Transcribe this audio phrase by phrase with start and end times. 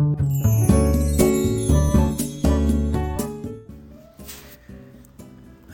[0.00, 0.06] は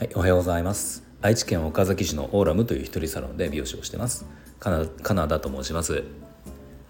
[0.03, 1.03] いおはようございます。
[1.21, 4.25] 愛知県岡崎市のオーラムという一人サロンで美容師をしてます。
[4.59, 6.03] カナカナダと申します、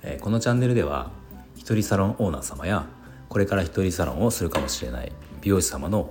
[0.02, 1.12] えー、このチャンネルでは
[1.56, 2.88] 一人サロンオーナー様や
[3.30, 5.12] これから一人サロンをするかもしれない
[5.42, 6.10] 美容師様の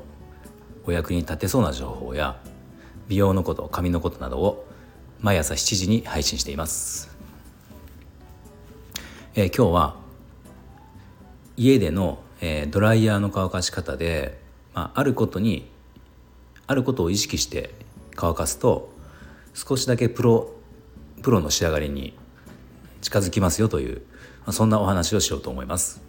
[0.84, 2.40] お役に立てそうな情報や
[3.08, 4.64] 美容のこと髪のことなどを
[5.20, 7.16] 毎朝7時に配信しています、
[9.34, 10.05] えー、今日は
[11.57, 14.38] 家での、えー、ドライヤーの乾かし方で、
[14.74, 15.70] まあ、あることに
[16.66, 17.74] あることを意識して
[18.14, 18.91] 乾かすと
[19.55, 20.52] 少しだけプロ
[21.23, 22.16] プロの仕上がりに
[23.00, 24.02] 近づきますよという、
[24.41, 26.06] まあ、そんなお話をしようと思います。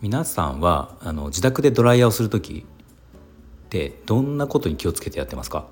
[0.00, 2.64] 皆さんはあの自宅でドライヤーをする時
[3.66, 5.66] ってどんなことに気をつけてやってますか、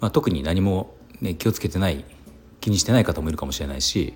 [0.00, 2.04] まあ、特に何も、ね、気をつけてない
[2.60, 4.14] 気にしてない方もいるかもしれないし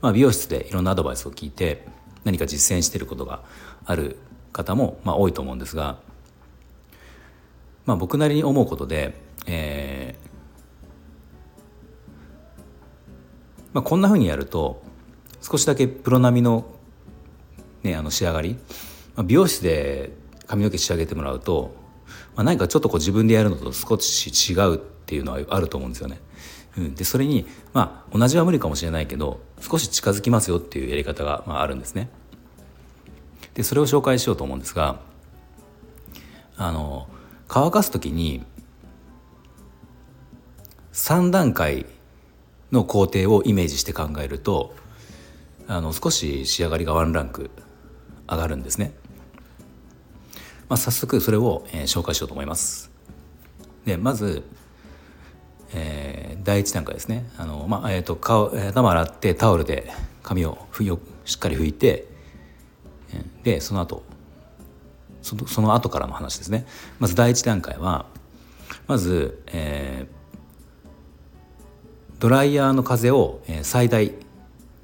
[0.00, 1.86] まあ、美容室でいろんなアドバイスを聞いて
[2.24, 3.42] 何か実践していることが
[3.84, 4.18] ある
[4.52, 5.98] 方もまあ多いと思うんですが、
[7.84, 9.14] まあ、僕なりに思うことで、
[9.46, 10.26] えー
[13.72, 14.82] まあ、こんなふうにやると
[15.42, 16.66] 少しだけプロ並みの,、
[17.82, 18.56] ね、あの仕上がり、
[19.14, 20.12] まあ、美容室で
[20.46, 21.74] 髪の毛仕上げてもらうと、
[22.34, 26.20] まあ、何かちょっとこう自分でやるのと少し違うっていうのはあると思うんですよね。
[26.76, 32.08] うん、でそれにまあ同じは無理かもしれないけど少し近づきますよっていうやり方が、まあ、あるんですね。
[33.54, 35.00] でそれを紹介しようと思うんですが
[36.58, 37.08] あの
[37.48, 38.44] 乾かす時に
[40.92, 41.86] 3段階
[42.72, 44.74] の工程をイメージして考えると
[45.68, 47.50] あの少し仕上がりがワンランク
[48.28, 48.92] 上がるんですね。
[50.68, 52.90] まあ、早速それを、えー、紹介しようと思います。
[53.84, 54.42] でまず
[55.74, 57.28] えー、第一段階ですね。
[57.38, 59.90] あの、まあえーと、顔頭洗ってタオルで
[60.22, 62.06] 髪をふよしっかり拭いて
[63.42, 64.02] でその後
[65.22, 66.66] そのその後からの話ですね。
[66.98, 68.06] まず第一段階は
[68.86, 70.38] まず、えー、
[72.20, 74.12] ドライヤーの風を最大、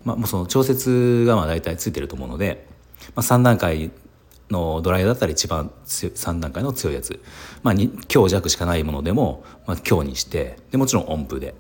[0.05, 2.67] まあ、もうその調節がまあ大体ついてると思うので、
[3.15, 3.91] まあ、3段階
[4.53, 7.21] のドライヤーだったら一番3段階の強いやつ、
[7.63, 7.75] まあ、
[8.07, 11.55] 強弱しかないものでも、まあ、強にしてでもちろん音符で。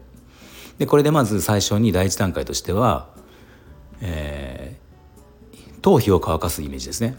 [0.78, 3.08] でこれでまず最初に第一段階としては、
[4.00, 7.14] えー、頭皮を乾かすイメージですね、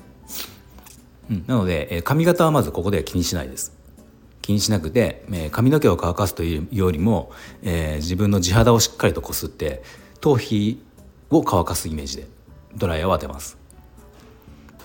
[1.29, 3.83] うん、なので、えー、髪型はまずここでは気にしないです。
[4.41, 9.81] 気にしなくて、えー、髪の毛を乾かすというよりも、えー、自分の地肌をしっかりとこすって
[10.19, 10.83] 頭皮
[11.29, 12.27] を乾かすイメージで
[12.75, 13.62] ドライヤーを当てます。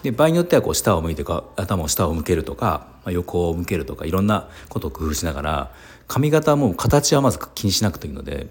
[0.03, 5.72] で場合によってはこう下を向いてか頭を下を向けるとか、まあ、横を向けるとかいろんなことを工夫しながら
[6.06, 8.48] 髪型も形はまず気にしなくていいので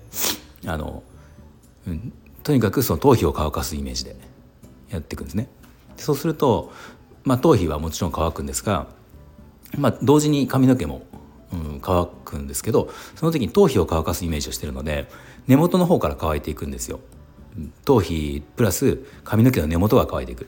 [0.66, 1.04] あの、
[1.88, 2.14] うん、
[2.44, 4.16] とにかくその頭皮を乾かすイメージで
[4.90, 5.50] やっていくんですね。
[5.98, 6.72] そうすると、
[7.24, 8.88] まあ、頭皮はもちろん乾くんですが、
[9.78, 11.02] まあ、同時に髪の毛も、
[11.52, 15.08] うん、乾くんですけどその時に頭皮を乾かすイメージをしてるので
[15.48, 17.00] 根元の方から乾いていくんですよ。
[17.86, 20.48] 頭皮プラス髪の毛の根元が乾いていく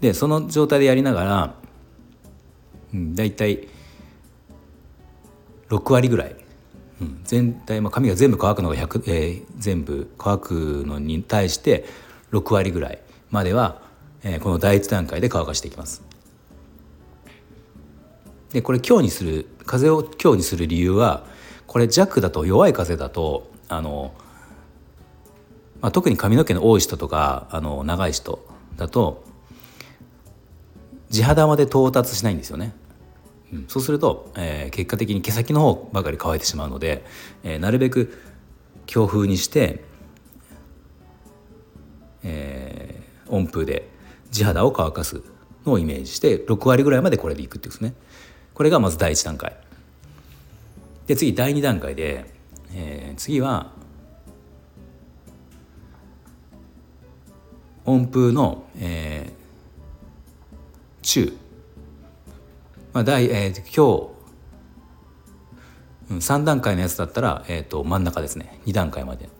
[0.00, 1.54] でその状態でやりながら、
[2.94, 3.68] うん、大体
[5.68, 6.36] 6割ぐらい、
[7.00, 11.84] うん、全体、まあ、髪が全部乾くのが100、えー、全部乾くのに対して
[12.32, 12.98] 6割ぐらい
[13.30, 13.82] までは、
[14.22, 16.02] えー、この第一段階で乾かしていきます。
[18.52, 21.26] でこれ強にする風を強にする理由は
[21.66, 24.14] これ弱だと弱い風だとあの、
[25.82, 28.42] まあ、特に髪の毛の多い人とかあの長い人
[28.78, 29.27] だと
[31.10, 32.74] 地肌まで到達しないんですよね。
[33.52, 37.04] うん、そうすると、えー、結果的に毛先の方ばかり乾いてしまうので、
[37.42, 38.12] えー、なるべく
[38.86, 39.82] 強風にして、
[42.22, 43.88] えー、温風で
[44.30, 45.22] 地肌を乾かす
[45.64, 47.94] のをイメージして6割ぐらいまでこれでいくっていうですね。
[48.52, 49.56] これがまず第1段階。
[51.06, 52.26] で次第2段階で、
[52.74, 53.72] えー、次は
[57.86, 59.17] 温風の、え
[61.08, 61.32] 中、
[62.92, 64.10] まあ第えー、今
[66.10, 68.60] 日、うん、3段階のやつだったら、えーと、真ん中ですね。
[68.66, 69.30] 2段階まで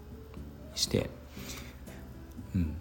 [0.75, 1.11] して、
[2.55, 2.75] うん。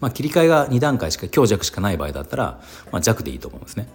[0.00, 3.88] まあ、切り替えが2段階しか強弱しかない場合だったら、まあ、弱でいいと思いますね。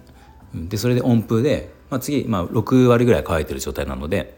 [0.53, 4.37] でそれで温風で、まあ、次、まあ、6割ぐらい乾いてる状態なので、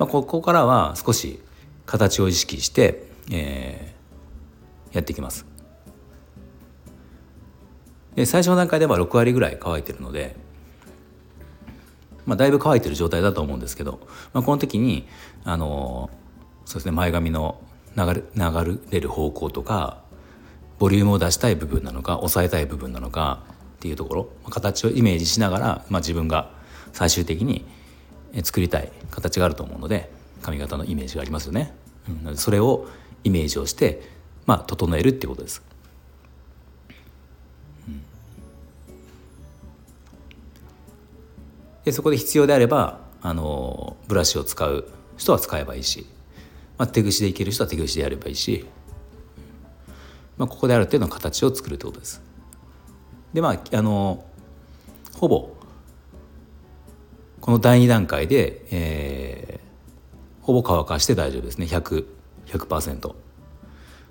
[0.00, 1.40] まあ、ここからは少し
[1.84, 5.46] 形を意識して、えー、やっていきます。
[8.16, 10.34] で最初の段階では6割ぐらい乾いてるので
[12.26, 14.00] まあ、だいぶ乾いてる状態だと思うんですけど、
[14.32, 15.06] まあ、この時に
[15.44, 16.10] あの
[16.64, 17.60] そうですね前髪の
[17.96, 20.02] 流れ流れる方向とか
[20.78, 23.44] ボリュームを出したい部分なのか抑えたい部分なのか
[23.76, 26.50] っていうところ形をイメージしながら、まあ、自分が
[26.92, 27.64] 最終的に
[28.42, 30.10] 作りたい形があると思うので
[30.42, 31.74] 髪型のイメージがありますよね。
[32.26, 32.86] うん、それを
[33.24, 34.02] イメージをして、
[34.44, 35.62] まあ、整えるっていうことです。
[41.86, 46.06] でそこで必要であればあのブラシを使う人は使えばいいし、
[46.76, 48.66] まあ、手ぐしでいける人は手ぐしでやればいいし、
[50.36, 52.20] まあ、ここである程度の形を作るってことです。
[53.32, 54.24] でまああの
[55.14, 55.56] ほぼ
[57.40, 62.16] この第2段階で、えー、ほぼ乾かして大丈夫ですね100%。
[62.46, 63.14] 100%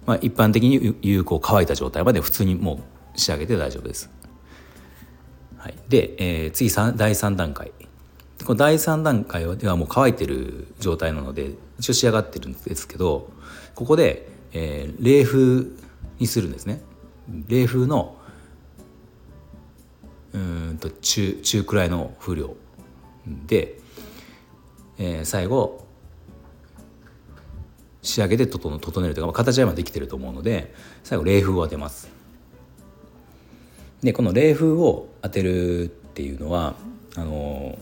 [0.06, 2.82] まあ、一般的に有効乾いた状態まで普通にも
[3.16, 4.12] う仕上げて大丈夫です。
[5.66, 7.72] はい、で、えー、次第3段階
[8.46, 13.32] この第3段階ではもう乾いてる状態なので一応仕上がってるんですけど
[13.74, 15.66] ここで、えー、冷風
[16.20, 16.82] にするんですね。
[17.48, 18.16] 冷風の
[20.34, 22.56] うんと中中くらいの風量。
[23.48, 23.80] で、
[25.00, 25.88] えー、最後
[28.04, 32.25] 仕上げで整整えるというか形は今できてると思うので最後冷風を当てます。
[34.06, 36.76] でこの冷風を当てるっていうのは
[37.16, 37.78] あの、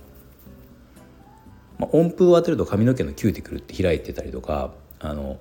[1.77, 5.37] まあ、温風を当てると髪の毛のキューティクルって開いてたりとかあの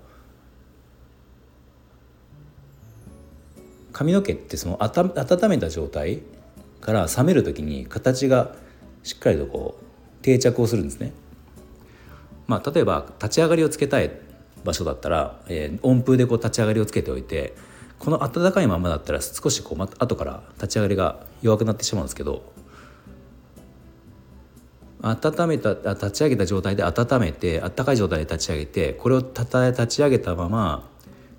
[3.93, 5.13] 髪の毛ってその温
[5.49, 6.23] めた状態
[6.81, 8.57] から冷める時に形が
[9.05, 11.13] しっかりとこう定着をするんですね。
[12.49, 14.11] まあ、例えば立ち上がりをつけたい
[14.65, 17.55] 場所だったら、えー、温風でこう立ち上がりをつけておいて
[18.03, 22.53] この暖かいままだったら少しこう、後から立ち上がりが弱くなってしまうんですけど
[25.03, 30.91] 温めた立ち上げた状態で温めて暖かい状態で立ち上げてこれをたた立ち上げたまま、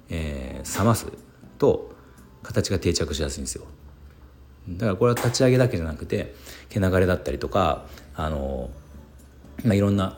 [0.09, 1.07] えー、冷ます
[1.57, 1.91] と
[2.43, 3.65] 形が定着しやすいんですよ。
[4.69, 6.33] だからこれは立ち上げだけじゃなくて
[6.69, 8.69] 毛流れだったりとかあの、
[9.65, 10.17] まあ、いろんな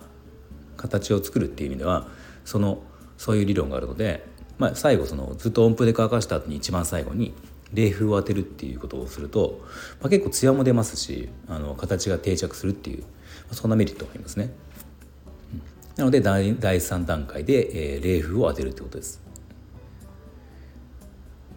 [0.78, 2.08] 形を作るっていう意味では
[2.44, 2.84] その
[3.18, 7.34] そういう理論があるのでまあ、最後そのずっと音符で乾かした後に一番最後に
[7.74, 9.60] 冷風を当てるっていうことをすると、
[10.00, 13.08] まあ、結構艶も出ますしあの形が定着するっていう、ま
[13.52, 14.52] あ、そんなメリットがありますね。
[15.98, 19.22] なので第第3段階で、えー、冷風を当てるってことです。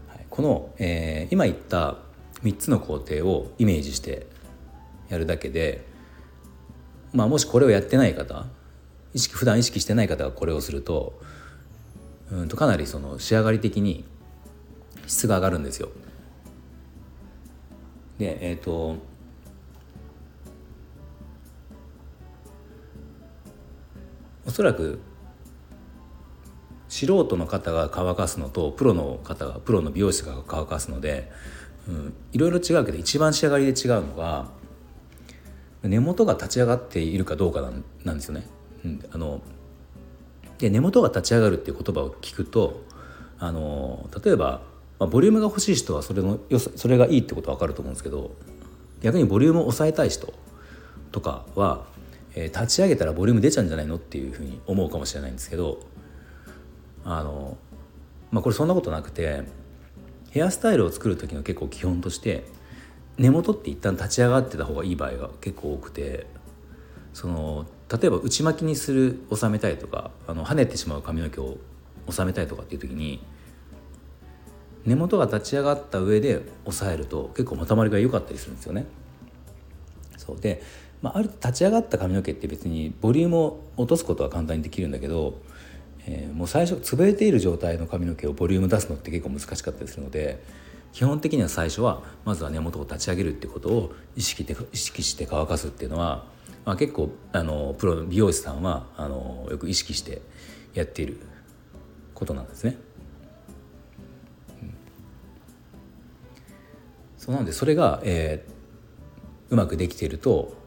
[0.09, 1.97] はい、この、えー、今言った
[2.45, 4.27] 3つの工程をイメージして
[5.09, 5.85] やるだけで、
[7.13, 8.47] まあ、もしこれをやってない方
[9.15, 11.21] 意識普段意識してない方がこれをすると
[12.31, 14.05] うんとかなりその仕上がり的に
[15.07, 15.89] 質が上がるんですよ。
[18.19, 18.97] でえっ、ー、と
[24.47, 24.99] おそらく
[26.89, 31.31] 素人の方が乾かすのとプロの方がプロの美容師が乾かすので、
[31.87, 34.49] うん、いろいろ違うけど一番仕上がりで違うのが
[35.83, 37.71] 根元が立ち上がっているかどうか
[38.05, 38.47] なんですよね。
[38.85, 39.41] うん、あの
[40.59, 42.83] で根元が立ち上がるっていう言葉を聞くと
[43.39, 44.63] あの例えば、
[44.99, 48.33] まあ、ボリュームが欲しい人はそれのよそれがいいってことは分かると思うんですけど
[49.01, 50.33] 逆にボリュームを抑えたい人
[51.13, 51.87] とかは、
[52.35, 55.81] えー、立ち上げたらボリューム出ちゃうんじゃないのっていうふうに思うかもしれないんですけど
[57.05, 57.57] あの、
[58.33, 59.45] まあ、これそんなことなくて
[60.31, 62.45] ヘアスタイルを作る時の結構基本として
[63.17, 66.27] 根元って一旦立ち上がってた方がいい場合が結構多くて
[67.13, 71.57] その例えば内巻きにする収めたいとかあの跳ねてしまう髪の毛を
[72.11, 73.23] 収めたいとかっていう時に
[74.85, 78.87] 根元が立ち上がった上で押さえると結構まとまりが良かったりするんですよね。
[80.17, 80.63] そうで、
[81.03, 85.41] まあ、ある立ち上がった髪の毛って別にボリュームを落とすことは簡単にできるんだけど、
[86.07, 90.43] えー、もう最初潰れている状態の髪の毛をボリューム出すのって結構難しかったりするので
[90.93, 96.25] 基本的には最初はまずは根元を立ち上げるってことを意識意識して乾かすっていうのは
[96.69, 100.21] まあ、結構あのプロの美容師さんはあのよく意識して
[100.75, 101.19] やっている
[102.13, 102.77] ことなんですね。
[107.17, 110.59] そうなのでそれが、えー、うまくできていると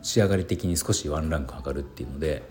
[0.00, 2.42] 仕上がり的に少しワンランク上がるっていうので、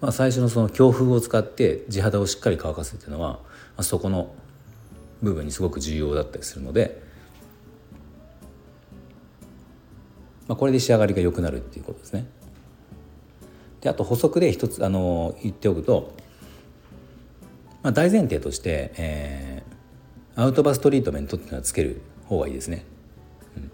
[0.00, 3.40] まあ、最初のその強風を使って地肌をしっかり乾かすっていうのは、ま
[3.76, 4.34] あ、そこの
[5.20, 7.09] 部分にすごく重要だったりするので。
[10.50, 12.26] まあ、これで仕上がりが良くなるっていうことですね。
[13.82, 16.12] であと補足で一つあの言っておくと、
[17.84, 22.84] まあ、大前提として、えー、アウトバストリートメントっていうのはつける方がいいですね。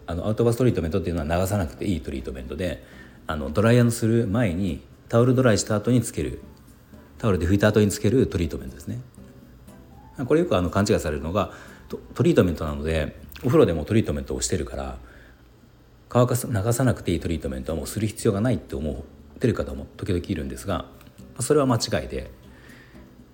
[0.07, 2.85] あのアウトバストリートメントっていうのは流さなくていいトリートメントで
[3.27, 6.43] あのドライヤーのする前にタオルドライした後につける
[7.17, 9.01] タオルで拭いた後につけるトリートメントですね
[10.27, 11.53] これよくあの勘違いされるのが
[12.15, 14.99] トリートメントなのでお風呂でもトリートメントをしてるから
[16.09, 18.95] 乾かす流さなくていいトリートメントはもうする必要がないって思っ
[19.39, 20.87] てる方も時々いるんですが
[21.41, 22.31] それは間違いで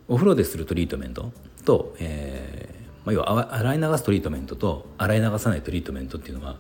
[0.09, 1.33] お風呂でするトリートメント
[1.64, 6.57] と、えーまあ、要は洗い流すトリートメントと洗い流さないトリートメントっていうのは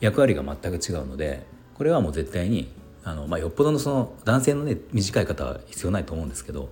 [0.00, 2.70] 役割が全く違うのでこれはもう絶対に
[3.04, 6.70] あの、まあ、よっぽどのその男性のね短い方は必要ないと思うんですけど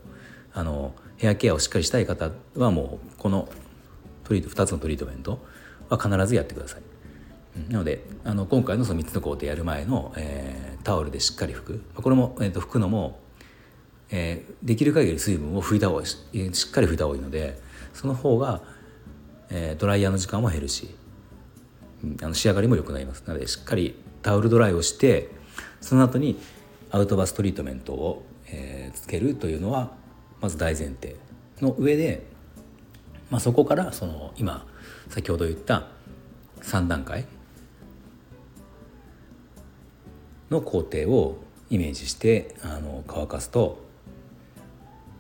[0.55, 3.49] あのヘアケアをしっかりしたい方はもうこの
[4.25, 5.39] トリート2つのトリートメント
[5.89, 6.92] は必ずやってください。
[7.69, 11.85] なのであの今回のその3つの工程やる前の、えー、タオルでしっかり拭く。
[11.95, 13.21] これも、えー、と拭くのも、
[14.11, 16.17] えー、できる限り水分を拭いた方がし
[16.53, 17.61] しっかり拭いた方がいいので
[17.93, 18.63] その方が、
[19.51, 20.95] えー、ドライヤーの時間も減るし、
[22.03, 23.23] うん、あの仕上がりも良くなります。
[23.27, 25.31] なのでしっかりタオルドライをして
[25.81, 26.39] その後に
[26.91, 29.93] アウトバストリートメントを、えー、つけるというのは
[30.41, 31.17] まず大前提
[31.61, 32.27] の上で、
[33.31, 34.67] まあ、そこからその今
[35.09, 35.89] 先ほど言った
[36.63, 37.27] 3段階
[40.53, 43.83] の工程をイメージしてあの乾かすと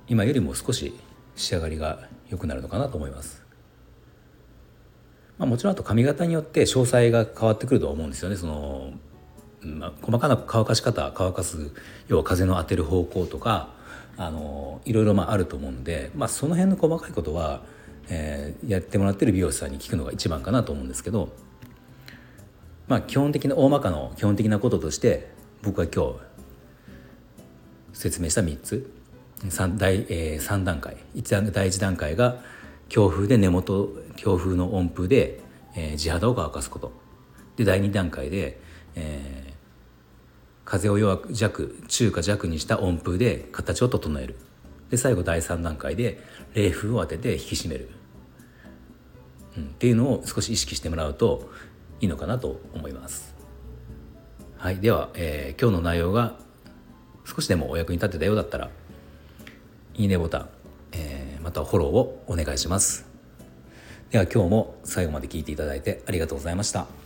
[0.06, 0.94] 今よりも少し
[1.34, 3.42] 仕上がりが良くなるのかなと思います。
[5.38, 8.36] まあ、もちろんあと髪型によって詳細が変わってくると思うんですよね。
[8.36, 8.92] その
[9.62, 11.70] まあ、細かな乾かし方乾かす
[12.08, 13.70] 要は風の当てる方向とか
[14.16, 17.62] あのいろいろまああると思うんで、まあ、その辺の細かいことは、
[18.08, 21.30] えー、やってもらってる美容師さんに聞くのが一番かなと思うんですけど、
[22.88, 25.30] まあ、基本的な大まかの基本的なこととして
[25.62, 26.32] 僕は今日
[27.92, 28.92] 説明した3つ。
[29.48, 30.96] 3, 第、えー、3段階。
[31.14, 32.36] 第1段階が
[32.88, 35.40] 強風で根元強風の温風で、
[35.74, 36.92] えー、地肌を乾かすこと。
[37.56, 38.60] で第2段階で、
[38.94, 39.52] えー、
[40.64, 44.36] 風を弱く弱中か弱にした温風で形を整える。
[44.90, 46.22] で最後第3段階で
[46.54, 47.88] 冷風を当てて引き締める、
[49.56, 51.50] うん、っていうのを少し意識してもらうと
[52.02, 53.34] いいのかなと思います。
[54.58, 56.36] はい、では、えー、今日の内容が
[57.24, 58.70] 少しでもお役に立てたようだったら
[59.94, 60.48] いいねボタン、
[60.92, 63.06] えー、またフォローをお願いします。
[64.10, 67.01] では今日も最後まで聞いていただいてありがとうございました。